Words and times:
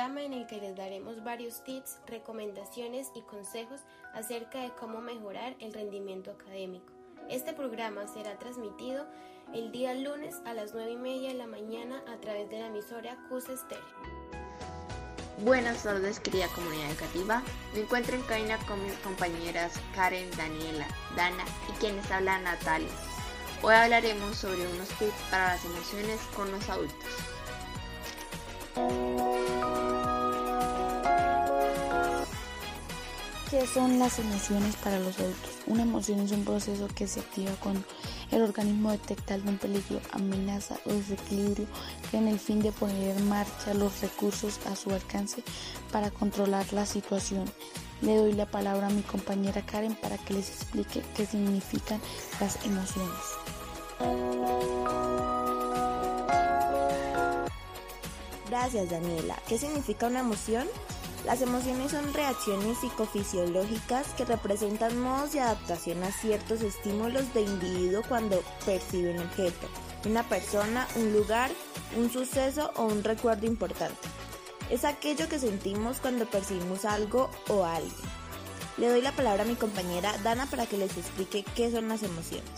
Programa 0.00 0.22
en 0.22 0.32
el 0.32 0.46
que 0.46 0.56
les 0.56 0.74
daremos 0.74 1.22
varios 1.22 1.62
tips, 1.62 1.98
recomendaciones 2.06 3.08
y 3.14 3.20
consejos 3.20 3.82
acerca 4.14 4.62
de 4.62 4.70
cómo 4.70 5.02
mejorar 5.02 5.54
el 5.60 5.74
rendimiento 5.74 6.30
académico. 6.30 6.90
Este 7.28 7.52
programa 7.52 8.06
será 8.06 8.38
transmitido 8.38 9.04
el 9.52 9.70
día 9.72 9.92
lunes 9.92 10.36
a 10.46 10.54
las 10.54 10.72
9 10.72 10.92
y 10.92 10.96
media 10.96 11.28
de 11.28 11.34
la 11.34 11.46
mañana 11.46 12.02
a 12.08 12.18
través 12.18 12.48
de 12.48 12.60
la 12.60 12.68
emisora 12.68 13.18
CUS 13.28 13.50
Estéreo. 13.50 13.84
Buenas 15.44 15.82
tardes, 15.82 16.18
querida 16.18 16.48
comunidad 16.54 16.92
educativa. 16.92 17.42
Me 17.74 17.80
encuentro 17.80 18.16
en 18.16 18.22
cabina 18.22 18.56
con 18.66 18.82
mis 18.82 18.94
compañeras 19.00 19.78
Karen, 19.94 20.30
Daniela, 20.34 20.86
Dana 21.14 21.44
y 21.68 21.72
quienes 21.78 22.10
hablan 22.10 22.44
Natalia. 22.44 22.88
Hoy 23.60 23.74
hablaremos 23.74 24.34
sobre 24.34 24.66
unos 24.66 24.88
tips 24.98 25.12
para 25.30 25.48
las 25.48 25.64
emociones 25.66 26.18
con 26.34 26.50
los 26.50 26.66
adultos. 26.70 27.10
¿Qué 33.50 33.66
son 33.66 33.98
las 33.98 34.20
emociones 34.20 34.76
para 34.76 35.00
los 35.00 35.18
adultos? 35.18 35.50
Una 35.66 35.82
emoción 35.82 36.20
es 36.20 36.30
un 36.30 36.44
proceso 36.44 36.86
que 36.86 37.08
se 37.08 37.18
activa 37.18 37.50
cuando 37.58 37.82
el 38.30 38.42
organismo 38.42 38.92
detecta 38.92 39.34
algún 39.34 39.58
peligro, 39.58 40.00
amenaza 40.12 40.78
o 40.86 40.92
desequilibrio 40.92 41.66
en 42.12 42.28
el 42.28 42.38
fin 42.38 42.62
de 42.62 42.70
poner 42.70 43.16
en 43.16 43.28
marcha 43.28 43.74
los 43.74 44.02
recursos 44.02 44.60
a 44.66 44.76
su 44.76 44.90
alcance 44.90 45.42
para 45.90 46.12
controlar 46.12 46.72
la 46.72 46.86
situación. 46.86 47.44
Le 48.02 48.14
doy 48.14 48.34
la 48.34 48.46
palabra 48.46 48.86
a 48.86 48.90
mi 48.90 49.02
compañera 49.02 49.66
Karen 49.66 49.96
para 49.96 50.16
que 50.16 50.34
les 50.34 50.48
explique 50.48 51.02
qué 51.16 51.26
significan 51.26 52.00
las 52.38 52.64
emociones. 52.64 53.18
Gracias 58.48 58.90
Daniela. 58.90 59.36
¿Qué 59.48 59.58
significa 59.58 60.06
una 60.06 60.20
emoción? 60.20 60.68
Las 61.30 61.42
emociones 61.42 61.92
son 61.92 62.12
reacciones 62.12 62.78
psicofisiológicas 62.78 64.08
que 64.16 64.24
representan 64.24 64.98
modos 64.98 65.30
de 65.30 65.38
adaptación 65.38 66.02
a 66.02 66.10
ciertos 66.10 66.60
estímulos 66.60 67.32
de 67.32 67.42
individuo 67.42 68.02
cuando 68.08 68.42
percibe 68.66 69.12
un 69.12 69.20
objeto, 69.20 69.68
una 70.06 70.24
persona, 70.24 70.88
un 70.96 71.12
lugar, 71.12 71.52
un 71.96 72.10
suceso 72.10 72.72
o 72.74 72.86
un 72.86 73.04
recuerdo 73.04 73.46
importante. 73.46 73.94
Es 74.70 74.84
aquello 74.84 75.28
que 75.28 75.38
sentimos 75.38 76.00
cuando 76.00 76.26
percibimos 76.26 76.84
algo 76.84 77.30
o 77.46 77.64
alguien. 77.64 77.94
Le 78.76 78.88
doy 78.88 79.00
la 79.00 79.12
palabra 79.12 79.44
a 79.44 79.46
mi 79.46 79.54
compañera 79.54 80.12
Dana 80.24 80.46
para 80.46 80.66
que 80.66 80.78
les 80.78 80.98
explique 80.98 81.44
qué 81.54 81.70
son 81.70 81.88
las 81.88 82.02
emociones. 82.02 82.50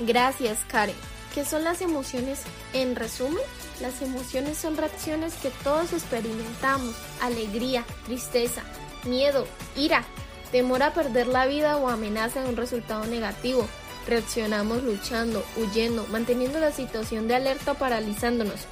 Gracias, 0.00 0.58
Karen. 0.68 1.11
¿Qué 1.34 1.46
son 1.46 1.64
las 1.64 1.80
emociones? 1.80 2.42
En 2.74 2.94
resumen, 2.94 3.42
las 3.80 4.02
emociones 4.02 4.58
son 4.58 4.76
reacciones 4.76 5.32
que 5.34 5.50
todos 5.64 5.94
experimentamos. 5.94 6.94
Alegría, 7.22 7.84
tristeza, 8.04 8.62
miedo, 9.04 9.46
ira, 9.74 10.04
temor 10.50 10.82
a 10.82 10.92
perder 10.92 11.26
la 11.28 11.46
vida 11.46 11.78
o 11.78 11.88
amenaza 11.88 12.42
de 12.42 12.50
un 12.50 12.56
resultado 12.56 13.06
negativo. 13.06 13.66
Reaccionamos 14.06 14.82
luchando, 14.82 15.42
huyendo, 15.56 16.06
manteniendo 16.08 16.60
la 16.60 16.70
situación 16.70 17.28
de 17.28 17.36
alerta 17.36 17.74
paralizándonos. 17.74 18.66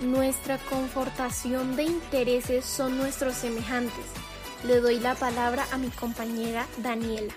Nuestra 0.00 0.56
confortación 0.58 1.76
de 1.76 1.84
intereses 1.84 2.64
son 2.64 2.96
nuestros 2.96 3.34
semejantes. 3.34 4.06
Le 4.64 4.80
doy 4.80 5.00
la 5.00 5.14
palabra 5.14 5.66
a 5.70 5.76
mi 5.76 5.88
compañera 5.88 6.66
Daniela. 6.78 7.34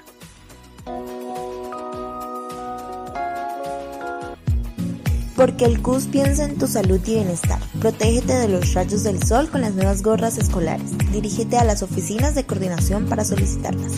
Porque 5.40 5.64
el 5.64 5.82
CUS 5.82 6.08
piensa 6.08 6.44
en 6.44 6.58
tu 6.58 6.68
salud 6.68 7.00
y 7.06 7.14
bienestar. 7.14 7.62
Protégete 7.80 8.34
de 8.34 8.50
los 8.50 8.74
rayos 8.74 9.04
del 9.04 9.24
sol 9.24 9.50
con 9.50 9.62
las 9.62 9.74
nuevas 9.74 10.04
gorras 10.04 10.38
escolares. 10.38 10.98
Dirígete 11.14 11.56
a 11.56 11.64
las 11.64 11.82
oficinas 11.82 12.36
de 12.36 12.46
coordinación 12.46 13.08
para 13.08 13.24
solicitarlas. 13.24 13.94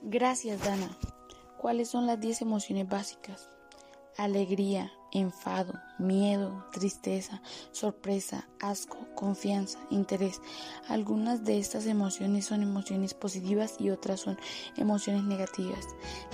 Gracias, 0.00 0.64
Dana. 0.64 0.96
¿Cuáles 1.58 1.90
son 1.90 2.06
las 2.06 2.18
10 2.18 2.40
emociones 2.40 2.88
básicas? 2.88 3.50
Alegría, 4.16 4.90
enfado, 5.12 5.74
miedo, 5.98 6.66
tristeza, 6.72 7.40
sorpresa, 7.72 8.48
asco, 8.60 8.98
confianza, 9.14 9.78
interés. 9.90 10.40
Algunas 10.88 11.44
de 11.44 11.58
estas 11.58 11.86
emociones 11.86 12.46
son 12.46 12.62
emociones 12.62 13.14
positivas 13.14 13.74
y 13.78 13.90
otras 13.90 14.20
son 14.20 14.38
emociones 14.76 15.24
negativas. 15.24 15.86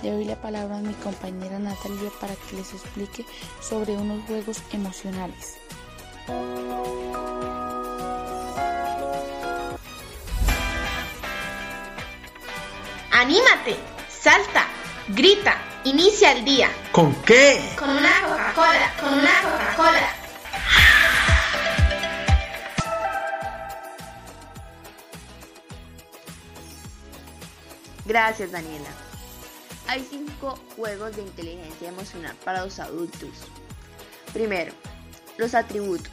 Le 0.03 0.11
doy 0.11 0.25
la 0.25 0.41
palabra 0.41 0.77
a 0.77 0.81
mi 0.81 0.93
compañera 0.95 1.59
Natalia 1.59 2.11
para 2.19 2.35
que 2.35 2.55
les 2.55 2.73
explique 2.73 3.25
sobre 3.61 3.97
unos 3.97 4.23
juegos 4.25 4.61
emocionales. 4.71 5.55
¡Anímate! 13.11 13.75
¡Salta! 14.09 14.67
¡Grita! 15.09 15.57
Inicia 15.85 16.33
el 16.33 16.45
día. 16.45 16.69
¿Con 16.91 17.15
qué? 17.23 17.61
Con 17.79 17.89
una 17.89 18.27
Coca-Cola, 18.57 18.91
con 18.99 19.13
una 19.13 19.41
Coca-Cola. 19.43 20.15
Gracias, 28.05 28.51
Daniela. 28.51 28.89
Hay 29.87 30.03
cinco 30.09 30.57
juegos 30.75 31.15
de 31.15 31.21
inteligencia 31.21 31.89
emocional 31.89 32.35
para 32.43 32.65
los 32.65 32.79
adultos. 32.79 33.29
Primero, 34.33 34.73
los 35.37 35.53
atributos. 35.53 36.11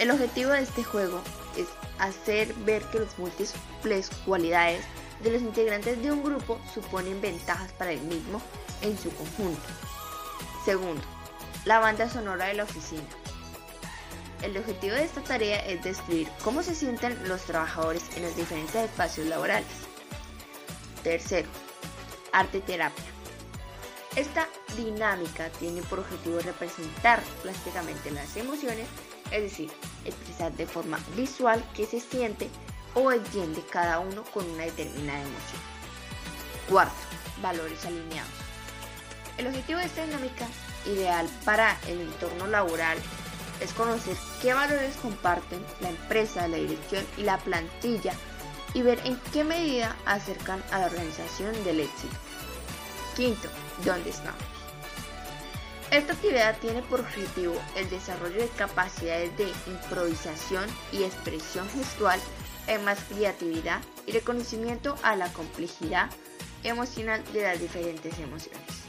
El 0.00 0.10
objetivo 0.10 0.50
de 0.50 0.62
este 0.62 0.82
juego 0.82 1.22
es 1.56 1.68
hacer 2.00 2.52
ver 2.64 2.82
que 2.86 2.98
las 2.98 3.16
múltiples 3.20 4.10
cualidades 4.26 4.84
de 5.22 5.30
los 5.30 5.42
integrantes 5.42 6.02
de 6.02 6.10
un 6.10 6.24
grupo 6.24 6.60
suponen 6.74 7.20
ventajas 7.20 7.72
para 7.74 7.92
el 7.92 8.00
mismo 8.00 8.42
en 8.82 8.98
su 8.98 9.10
conjunto. 9.10 9.68
Segundo, 10.68 11.00
la 11.64 11.78
banda 11.78 12.10
sonora 12.10 12.44
de 12.44 12.52
la 12.52 12.64
oficina. 12.64 13.08
El 14.42 14.54
objetivo 14.54 14.96
de 14.96 15.04
esta 15.04 15.22
tarea 15.22 15.64
es 15.64 15.82
describir 15.82 16.28
cómo 16.44 16.62
se 16.62 16.74
sienten 16.74 17.16
los 17.26 17.40
trabajadores 17.44 18.14
en 18.14 18.24
los 18.24 18.36
diferentes 18.36 18.74
espacios 18.74 19.28
laborales. 19.28 19.66
Tercero, 21.02 21.48
arte 22.32 22.60
terapia. 22.60 23.02
Esta 24.14 24.46
dinámica 24.76 25.48
tiene 25.58 25.80
por 25.80 26.00
objetivo 26.00 26.38
representar 26.40 27.22
plásticamente 27.42 28.10
las 28.10 28.36
emociones, 28.36 28.88
es 29.30 29.44
decir, 29.44 29.70
expresar 30.04 30.52
de 30.52 30.66
forma 30.66 31.00
visual 31.16 31.64
qué 31.74 31.86
se 31.86 31.98
siente 31.98 32.50
o 32.94 33.10
entiende 33.10 33.64
cada 33.70 34.00
uno 34.00 34.22
con 34.34 34.44
una 34.50 34.64
determinada 34.64 35.22
emoción. 35.22 35.62
Cuarto, 36.68 36.92
valores 37.40 37.86
alineados. 37.86 38.48
El 39.38 39.46
objetivo 39.46 39.78
de 39.78 39.86
esta 39.86 40.04
dinámica 40.04 40.48
ideal 40.86 41.28
para 41.44 41.78
el 41.86 42.00
entorno 42.00 42.46
laboral 42.46 42.98
es 43.60 43.72
conocer 43.72 44.16
qué 44.40 44.54
valores 44.54 44.96
comparten 44.96 45.64
la 45.80 45.90
empresa, 45.90 46.48
la 46.48 46.56
dirección 46.56 47.04
y 47.16 47.22
la 47.22 47.38
plantilla 47.38 48.12
y 48.74 48.82
ver 48.82 49.00
en 49.04 49.16
qué 49.32 49.44
medida 49.44 49.96
acercan 50.06 50.62
a 50.70 50.78
la 50.78 50.86
organización 50.86 51.52
del 51.64 51.80
éxito. 51.80 52.14
Quinto, 53.16 53.48
¿dónde 53.84 54.10
estamos? 54.10 54.42
Esta 55.90 56.12
actividad 56.12 56.58
tiene 56.58 56.82
por 56.82 57.00
objetivo 57.00 57.54
el 57.74 57.88
desarrollo 57.88 58.36
de 58.36 58.48
capacidades 58.48 59.36
de 59.38 59.48
improvisación 59.66 60.66
y 60.92 61.04
expresión 61.04 61.68
gestual 61.70 62.20
en 62.66 62.84
más 62.84 62.98
creatividad 63.08 63.80
y 64.06 64.12
reconocimiento 64.12 64.96
a 65.02 65.16
la 65.16 65.32
complejidad 65.32 66.10
emocional 66.62 67.24
de 67.32 67.42
las 67.42 67.60
diferentes 67.60 68.18
emociones. 68.18 68.87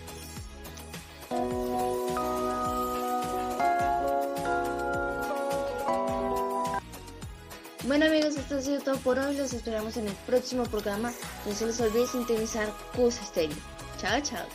Ha 8.59 8.61
sido 8.61 8.81
todo 8.81 8.97
por 8.97 9.17
hoy. 9.17 9.37
Los 9.37 9.53
esperamos 9.53 9.97
en 9.97 10.07
el 10.07 10.13
próximo 10.27 10.63
programa. 10.63 11.11
No 11.45 11.53
se 11.53 11.65
les 11.65 11.79
olvide 11.79 12.05
sintonizar 12.05 12.71
Cus 12.95 13.15
Stereo. 13.15 13.55
Chao, 13.97 14.21
chao. 14.21 14.45